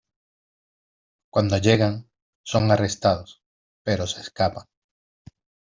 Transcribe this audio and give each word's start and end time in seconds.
Cuando 1.29 1.59
llegan, 1.59 2.09
son 2.41 2.71
arrestados, 2.71 3.43
pero 3.83 4.07
se 4.07 4.21
escapan. 4.21 4.65